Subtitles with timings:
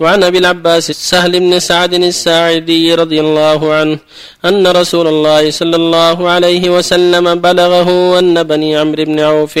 [0.00, 3.98] وعن أبي العباس سهل بن سعد الساعدي رضي الله عنه
[4.44, 9.58] أن رسول الله صلى الله عليه وسلم بلغه أن بني عمرو بن عوف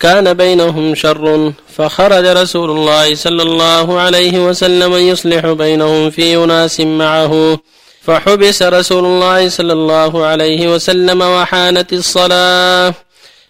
[0.00, 7.58] كان بينهم شر فخرج رسول الله صلى الله عليه وسلم يصلح بينهم في أناس معه
[8.02, 12.94] فحبس رسول الله صلى الله عليه وسلم وحانت الصلاة.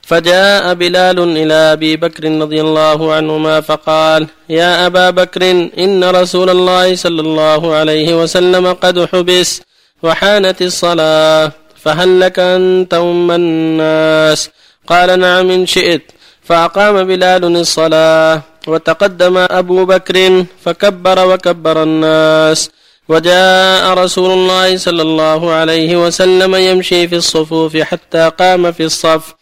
[0.02, 5.42] فجاء بلال إلى أبي بكر رضي الله عنهما فقال يا أبا بكر
[5.78, 9.62] إن رسول الله صلى الله عليه وسلم قد حبس
[10.02, 11.52] وحانت الصلاة
[11.82, 14.50] فهل لك أن تؤم الناس؟
[14.86, 16.02] قال نعم إن شئت.
[16.42, 22.70] فأقام بلال الصلاة وتقدم أبو بكر فكبر وكبر الناس.
[23.08, 29.34] وجاء رسول الله صلى الله عليه وسلم يمشي في الصفوف حتى قام في الصف.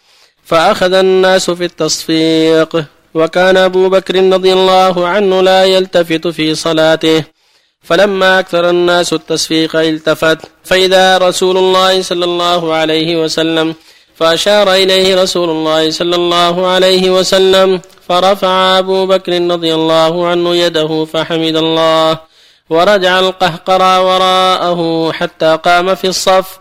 [0.51, 2.85] فأخذ الناس في التصفيق.
[3.15, 7.25] وكان أبو بكر رضي الله عنه لا يلتفت في صلاته.
[7.83, 10.39] فلما أكثر الناس التصفيق التفت.
[10.65, 13.75] فإذا رسول الله صلى الله عليه وسلم
[14.19, 20.91] فأشار إليه رسول الله صلى الله عليه وسلم فرفع أبو بكر رضي الله عنه يده
[21.13, 22.19] فحمد الله
[22.71, 26.59] ورجع القهقرى وراءه حتى قام في الصف.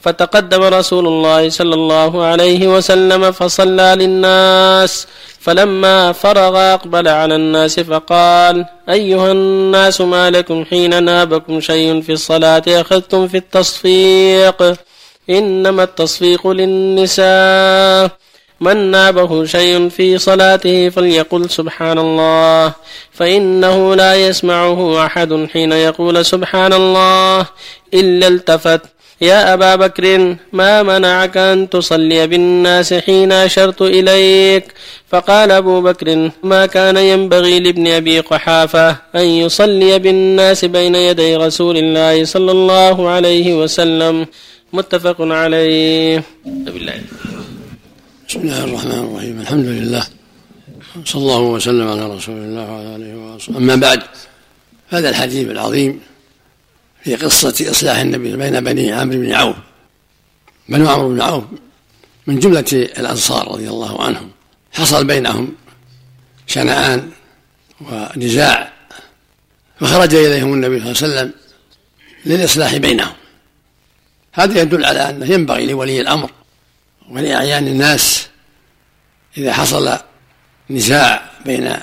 [0.00, 5.06] فتقدم رسول الله صلى الله عليه وسلم فصلى للناس.
[5.40, 12.62] فلما فرغ أقبل على الناس فقال أيها الناس ما لكم حين نابكم شيء في الصلاة
[12.68, 14.76] أخذتم في التصفيق؟
[15.30, 18.10] إنما التصفيق للنساء.
[18.60, 22.72] من نابه شيء في صلاته فليقل سبحان الله.
[23.12, 27.46] فإنه لا يسمعه أحد حين يقول سبحان الله
[27.94, 28.80] إلا التفت
[29.20, 34.64] يا أبا بكر ما منعك أن تصلي بالناس حين أشرت إليك؟
[35.08, 41.76] فقال أبو بكر ما كان ينبغي لابن أبي قحافة أن يصلي بالناس بين يدي رسول
[41.76, 44.26] الله صلى الله عليه وسلم.
[44.72, 46.22] متفق عليه.
[46.44, 46.94] بالله.
[48.28, 49.40] بسم الله الرحمن الرحيم.
[49.40, 50.04] الحمد لله.
[51.04, 53.58] صلى الله وسلم على رسول الله وعلى آله وصحبه.
[53.58, 54.00] أما بعد
[54.88, 56.00] هذا الحديث العظيم
[57.04, 59.56] في قصة إصلاح النبي بين بني عمرو بن عوف.
[60.68, 61.44] بنو عمرو بن عوف
[62.26, 64.30] من جملة الأنصار رضي الله عنهم.
[64.72, 65.54] حصل بينهم
[66.46, 67.10] شنعان
[67.80, 68.72] ونزاع
[69.80, 71.32] فخرج إليهم النبي صلى الله عليه وسلم
[72.26, 73.14] للإصلاح بينهم.
[74.32, 76.30] هذا يدل على أنه ينبغي لولي الأمر
[77.10, 78.28] ولأعيان الناس
[79.36, 79.98] إذا حصل
[80.70, 81.76] نزاع بين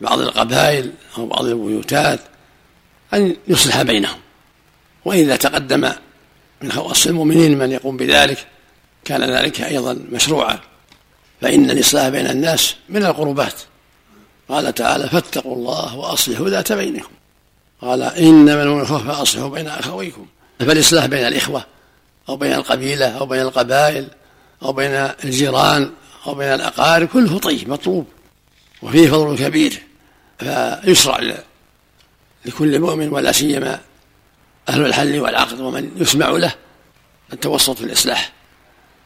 [0.00, 2.20] بعض القبائل أو بعض البيوتات
[3.14, 4.18] أن يصلح بينهم.
[5.04, 5.92] وإذا تقدم
[6.62, 8.46] من خواص المؤمنين من يقوم بذلك
[9.04, 10.60] كان ذلك أيضا مشروعا.
[11.40, 13.54] فإن الإصلاح بين الناس من القربات.
[14.48, 17.12] قال تعالى فاتقوا الله وأصلحوا ذات بينكم.
[17.82, 20.26] قال إنما المؤمنون فأصلحوا بين أخويكم.
[20.58, 21.64] فالإصلاح بين الإخوة
[22.28, 24.08] أو بين القبيلة أو بين القبائل
[24.62, 24.90] أو بين
[25.24, 25.90] الجيران
[26.26, 28.06] أو بين الأقارب كله طيب مطلوب.
[28.82, 29.82] وفيه فضل كبير.
[30.38, 31.20] فيشرع
[32.44, 33.80] لكل مؤمن ولا سيما
[34.68, 36.54] أهل الحل والعقد ومن يسمع له
[37.32, 38.32] التوسط في الإصلاح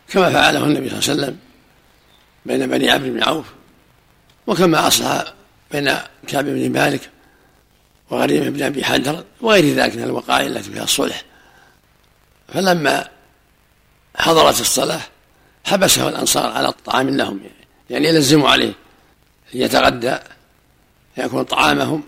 [0.08, 1.38] كما فعله النبي صلى الله عليه وسلم
[2.46, 3.46] بين بني عبد بن عوف
[4.46, 5.34] وكما أصلح
[5.72, 5.94] بين
[6.26, 7.10] كعب بن مالك
[8.10, 11.22] وغريم بن أبي حجر وغير ذلك من الوقائع التي فيها الصلح.
[12.48, 13.08] فلما
[14.16, 15.00] حضرت الصلاة
[15.64, 17.40] حبسه الأنصار على طعام لهم
[17.90, 18.72] يعني يلزموا عليه
[19.54, 20.16] ليتغدى
[21.16, 22.02] يأكل طعامهم.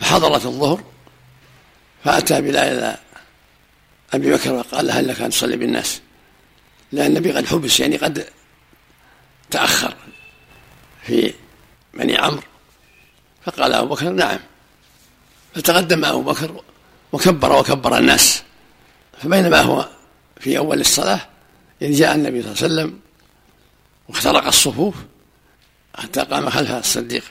[0.00, 0.82] فحضرت الظهر
[2.04, 2.96] فأتى بلال إلى
[4.14, 6.00] أبي بكر وقال له هل لك أن تصلي بالناس.
[6.92, 8.26] لأن النبي قد حبس يعني قد
[9.50, 9.94] تأخر
[11.02, 11.34] في
[11.94, 12.42] بني عمرو.
[13.44, 14.38] فقال أبو بكر نعم.
[15.54, 16.62] فتقدم أبو بكر
[17.12, 18.42] وكبر وكبر الناس.
[19.22, 19.88] فبينما هو
[20.40, 21.20] في أول الصلاة
[21.82, 23.00] إذ جاء النبي صلى الله عليه وسلم
[24.08, 24.94] واخترق الصفوف
[25.94, 27.24] حتى قام خلفه الصديق.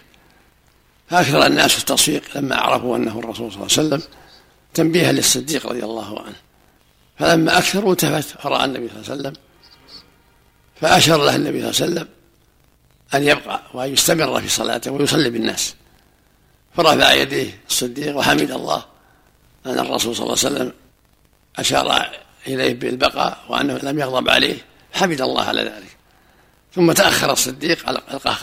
[1.09, 4.01] فأكثر الناس التصفيق لما عرفوا أنه الرسول صلى الله عليه وسلم.
[4.77, 6.35] تنبيها للصديق رضي الله عنه.
[7.19, 9.33] فلما أكثروا التفت فرأى النبي صلى الله عليه وسلم.
[10.81, 12.07] فأشار له النبي صلى الله عليه وسلم
[13.15, 15.75] أن يبقى وأن يستمر في صلاته ويصلي بالناس.
[16.75, 18.85] فرفع يديه الصديق وحمد الله
[19.65, 20.73] أن الرسول صلى الله عليه وسلم
[21.57, 22.11] أشار
[22.47, 24.57] إليه بالبقاء وأنه لم يغضب عليه.
[24.93, 25.97] حمد الله على ذلك.
[26.75, 27.89] ثم تأخر الصديق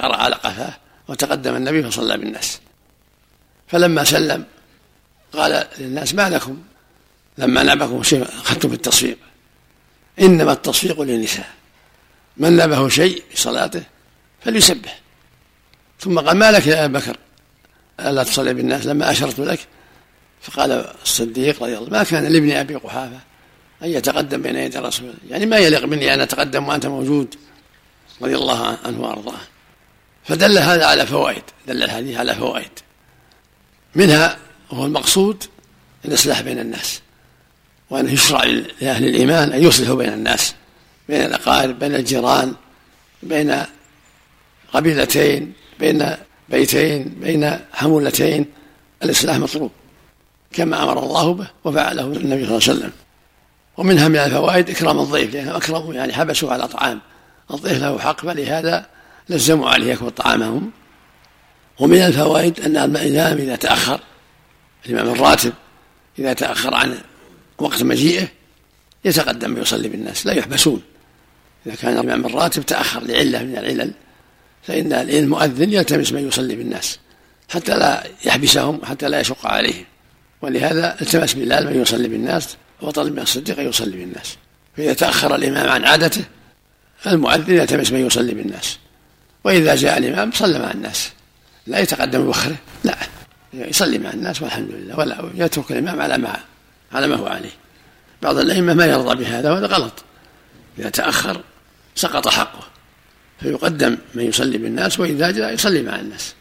[0.02, 0.74] على قفاه
[1.08, 2.60] وتقدم النبي فصلى بالناس.
[3.68, 4.44] فلما سلم
[5.34, 6.62] قال للناس ما لكم؟
[7.38, 9.18] لما نبكم شيء أخذتم في التصفيق
[10.20, 11.50] إنما التصفيق للنساء.
[12.36, 13.82] من نبه شيء في صلاته
[14.44, 15.00] فليسبح.
[16.00, 17.16] ثم قال ما لك يا أبا بكر؟
[18.00, 19.60] ألا تصلي بالناس لما أشرت لك.
[20.42, 20.72] فقال
[21.02, 23.18] الصديق رضي الله ما كان لابن أبي قحافة
[23.82, 27.34] أن يتقدم بين يدي رسول الله يعني ما يليق مني أن أتقدم وأنت موجود
[28.22, 29.40] رضي الله عنه وأرضاه.
[30.24, 32.70] فدل هذا على فوائد دل الحديث على فوائد.
[33.94, 34.38] منها
[34.74, 35.44] هو المقصود
[36.04, 37.00] الإصلاح بين الناس
[37.90, 38.44] وأنه يشرع
[38.80, 40.54] لأهل الإيمان أن يصلحوا بين الناس
[41.08, 42.54] بين الأقارب بين الجيران
[43.22, 43.62] بين
[44.72, 46.16] قبيلتين بين
[46.48, 48.46] بيتين بين حمولتين
[49.02, 49.70] الإصلاح مطلوب
[50.52, 52.92] كما أمر الله به وفعله النبي صلى الله عليه وسلم.
[53.76, 57.00] ومنها من الفوائد إكرام الضيف لأنهم أكرموا يعني حبسوا على طعام.
[57.50, 58.86] الضيف له حق فلهذا
[59.28, 60.70] لزموا عليه يكون طعامهم.
[61.78, 64.00] ومن الفوائد أن الإمام إذا تأخر
[64.86, 65.52] الإمام الراتب
[66.18, 66.98] إذا تأخر عن
[67.58, 68.28] وقت مجيئه
[69.04, 70.82] يتقدم ويصلي بالناس لا يحبسون.
[71.66, 73.92] إذا كان الإمام الراتب تأخر لعلة من العلل
[74.62, 76.98] فإن المؤذن يلتمس من يصلي بالناس
[77.48, 79.84] حتى لا يحبسهم وحتى لا يشق عليهم.
[80.42, 84.36] ولهذا التمس بلال من يصلي بالناس وطلب من الصديق أن يصلي بالناس.
[84.76, 86.24] فإذا تأخر الإمام عن عادته
[87.06, 88.78] المؤذن يلتمس من يصلي بالناس.
[89.44, 91.10] وإذا جاء الإمام صلى مع الناس.
[91.66, 92.98] لا يتقدم بوخره لا.
[93.54, 96.36] يصلي مع الناس والحمد لله ولا يترك الإمام على ما
[96.92, 97.50] على ما هو عليه.
[98.22, 100.04] بعض الأئمة ما يرضى بهذا وهذا غلط.
[100.78, 101.40] إذا تأخر
[101.94, 102.66] سقط حقه
[103.40, 106.34] فيقدم من يصلي بالناس وإذا جاء يصلي مع الناس.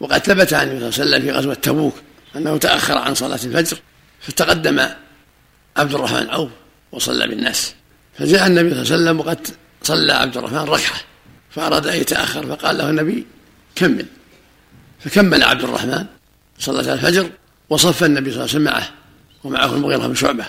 [0.00, 1.94] وقد ثبت عن النبي صلى الله عليه وسلم في غزوة تبوك
[2.36, 3.78] أنه تأخر عن صلاة الفجر
[4.20, 4.88] فتقدم
[5.76, 6.50] عبد الرحمن عوف
[6.92, 7.74] وصلى بالناس.
[8.18, 9.48] فجاء النبي صلى الله عليه وسلم وقد
[9.82, 11.00] صلى عبد الرحمن ركعة
[11.50, 13.26] فأراد أن يتأخر فقال له النبي
[13.74, 14.06] كمل.
[15.00, 16.06] فكمل عبد الرحمن
[16.58, 17.30] صلاة الفجر
[17.70, 18.88] وصف النبي صلى الله عليه وسلم معه
[19.44, 20.44] ومعه المغيرة بن شعبة.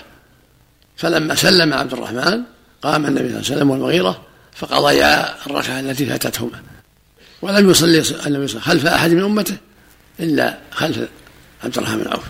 [0.96, 2.42] فلما سلم عبد الرحمن
[2.82, 4.22] قام النبي صلى الله عليه وسلم والمغيرة
[4.54, 6.62] فقضيا الركعة التي فاتتهما.
[7.42, 9.56] ولم يصلي النبي صلى خلف أحد من أمته
[10.20, 11.08] إلا خلف
[11.64, 12.24] عبد الرحمن بن عوف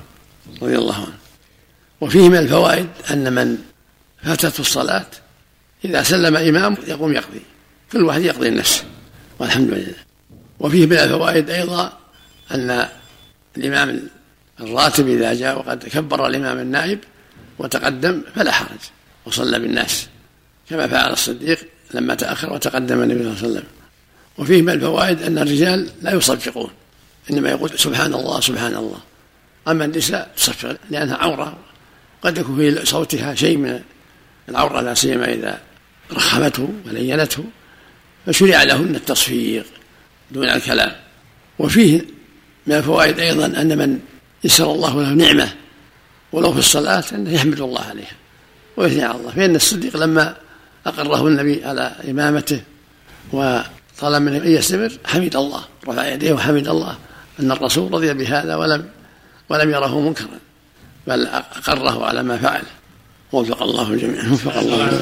[0.63, 1.19] رضي الله عنه.
[2.01, 3.59] وفيه من الفوائد أن من
[4.23, 5.07] فاتته الصلاة
[5.85, 7.41] إذا سلم إمام يقوم يقضي
[7.93, 8.85] كل واحد يقضي النفس
[9.39, 9.95] والحمد لله.
[10.61, 11.93] وفيه من الفوائد أيضا
[12.55, 12.89] أن
[13.59, 14.09] الإمام
[14.61, 16.99] الراتب إذا جاء وقد كبر الإمام النائب
[17.59, 18.79] وتقدم فلا حرج
[19.27, 20.09] وصلى بالناس
[20.71, 21.59] كما فعل الصديق
[21.95, 23.65] لما تأخر وتقدم النبي صلى الله عليه وسلم.
[24.39, 26.71] وفيه من الفوائد أن الرجال لا يصفقون
[27.31, 28.99] إنما يقول سبحان الله سبحان الله.
[29.69, 31.59] أما النساء تصفق لأنها عورة
[32.23, 33.81] قد يكون في صوتها شيء من
[34.49, 35.61] العورة لا سيما إذا
[36.13, 37.45] رخمته ولينته
[38.27, 39.67] فشرع لهن التصفيق
[40.31, 40.93] دون الكلام.
[41.59, 42.18] وفيه
[42.69, 43.99] من الفوائد أيضا أن من
[44.45, 45.49] يسر الله له نعمة
[46.33, 48.13] ولو في الصلاة أنه يحمد الله عليها
[48.77, 49.31] ويثني على الله.
[49.31, 50.37] فإن الصديق لما
[50.87, 52.61] أقره النبي على إمامته
[53.33, 56.97] وطلب منه أن يستمر حمد الله رفع يديه وحمد الله
[57.41, 58.89] أن الرسول رضي بهذا ولم
[59.49, 60.39] ولم يره منكرا
[61.07, 62.63] بل أقره على ما فعل
[63.33, 65.01] وفق الله الجميع وفق الله نعم.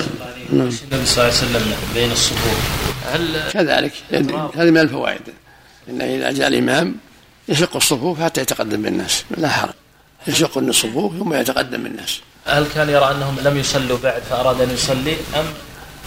[0.52, 1.62] النبي صلى الله عليه وسلم
[1.94, 3.92] بين الصفوف هل كذلك
[4.56, 5.20] هذه من الفوائد.
[5.88, 6.94] انه إذا جاء الإمام
[7.48, 9.24] يشق الصفوف حتى يتقدم بالناس.
[9.36, 9.72] لا حرج.
[10.26, 12.20] يشق الصفوف ثم يتقدم بالناس.
[12.46, 15.44] هل كان يرى أنهم لم يصلوا بعد فأراد أن يصلي أم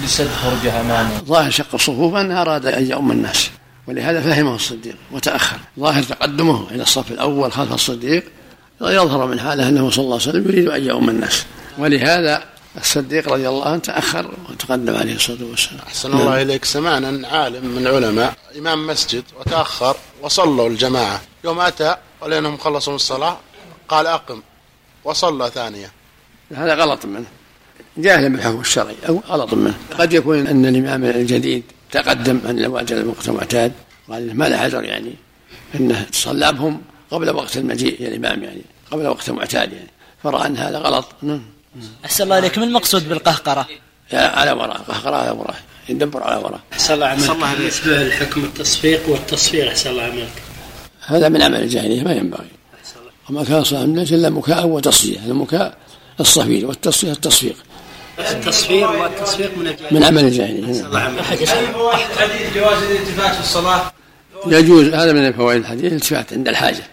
[0.03, 3.49] لسد فرجه أمامه؟ ظاهر شق الصفوف انه أراد أن يؤم الناس.
[3.87, 5.57] ولهذا فهمه الصديق وتأخر.
[5.79, 8.23] ظاهر تقدمه إلى الصف الأول خلف الصديق
[8.81, 11.45] يظهر من حاله أنه صلى الله عليه وسلم يريد أن يؤم الناس.
[11.77, 12.43] ولهذا
[12.77, 15.79] الصديق رضي الله عنه تأخر وتقدم عليه الصلاة والسلام.
[15.87, 16.33] أحسن الله نعم.
[16.33, 16.65] إليك.
[16.65, 19.97] سمعنا عالم من العلماء إمام مسجد وتأخر.
[20.21, 21.21] وصلوا الجماعة.
[21.43, 23.37] يوم أتى ولأنهم خلصوا من الصلاة
[23.87, 24.41] قال أقم.
[25.03, 25.91] وصلى ثانية.
[26.55, 27.25] هذا غلط منه.
[27.97, 28.95] جاهل بالحكم الشرعي.
[29.07, 29.77] أو غلط منه.
[29.99, 33.73] قد يكون أن الإمام الجديد تقدم عن الوقت المعتاد.
[34.09, 35.13] قال ما له عذر يعني.
[35.75, 38.61] أنه صلى بهم قبل وقت المجيء يا الإمام يعني.
[38.91, 39.89] قبل وقت المعتاد يعني.
[40.23, 41.05] فرأى أن هذا غلط.
[41.21, 41.41] نعم
[42.05, 43.67] أحسن الله عليك ما المقصود بالقهقرة؟
[44.13, 44.77] على وراء.
[44.77, 45.61] قهقرة على وراء.
[45.89, 46.59] يدبر على وراء.
[46.73, 50.29] أحسن الله عملك بالنسبة للحكم التصفيق والتصفير أحسن الله عملك
[51.05, 52.47] هذا من عمل الجاهلية ما ينبغي.
[53.29, 55.19] وما كان صلى الله عليه إلا مكاء وتصفية.
[55.19, 55.77] المكاء
[56.19, 57.55] الصفير والتصفية التصفيق.
[58.19, 59.91] التصفير والتصفيق من الجاهلية.
[59.91, 60.83] من عمل الجاهلية
[62.17, 63.91] حديث جواز الالتفات في الصلاة؟
[64.47, 64.85] يجوز.
[64.85, 66.83] هذا من الفوائد الحديث الالتفات عند الحاجة.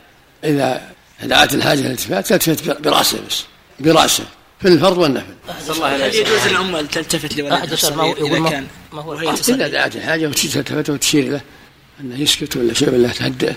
[0.45, 0.81] إذا
[1.23, 3.45] دعت الحاجة الالتفات تلتفت برأسه بس.
[3.81, 4.25] برأسه.
[4.61, 5.35] في الفرض والنفل
[5.83, 8.67] هل يجوز الأمة تلتفت لولدها إذا كان.
[8.93, 9.15] ما هو
[9.49, 11.41] إذا دعت الحاجة وتلتفت وتشير له؟
[12.01, 13.57] أنه يسكت ولا شيء ولا تهدئه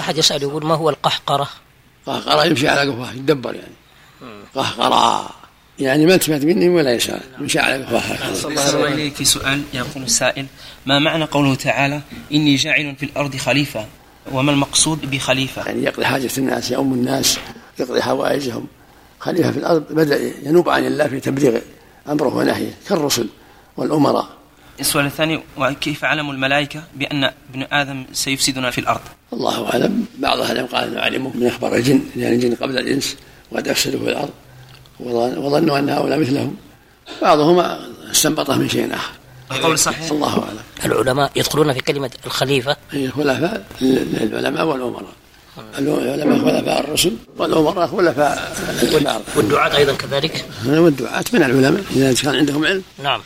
[0.00, 1.48] أحد يسأل يقول ما هو القهقرة؟
[2.06, 3.74] قهقرة يمشي على قفاه يتدبر يعني.
[4.54, 5.30] قهقرة
[5.78, 8.34] يعني ما انتبهت مني ولا يسأل يمشي على قفاه.
[8.34, 9.22] صلى الله إليك.
[9.22, 10.46] سؤال يقول السائل
[10.86, 12.00] ما معنى قوله تعالى
[12.32, 13.86] إني جاعل في الأرض خليفة؟
[14.32, 17.38] وما المقصود بخليفة؟ يعني يقضي حاجة الناس يؤم الناس
[17.78, 18.66] يقضي حوائجهم.
[19.20, 21.58] خليفة في الأرض بدأ ينوب عن الله في تبليغ
[22.08, 23.26] أمره ونهيه كالرسل
[23.76, 24.28] والأمراء.
[24.80, 29.00] السؤال الثاني وكيف علم الملائكة بأن ابن آدم سيفسدنا في الأرض؟
[29.32, 30.04] الله أعلم.
[30.18, 33.16] بعض أهل قال أنه علموا من أخبار الجن لأن الجن قبل الإنس
[33.52, 34.30] وقد أفسدوا في الأرض
[35.44, 36.56] وظنوا أن هؤلاء مثلهم.
[37.22, 37.58] بعضهم
[38.10, 39.12] استنبطه من شيء آخر.
[39.52, 40.10] القول صحيح.
[40.10, 40.58] الله أعلم.
[40.84, 42.76] العلماء يدخلون في كلمة الخليفة.
[42.90, 45.12] هي خلفاء العلماء والأمراء.
[45.78, 47.12] العلماء خلفاء الرسل.
[47.38, 52.82] والأمراء خلفاء الكبار والدعاة أيضا كذلك؟ والدعاة من العلماء إذا كان عندهم علم.
[53.02, 53.20] نعم.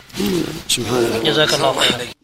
[0.69, 1.31] سبحان الله.
[1.31, 2.20] جزاك الله خيرا.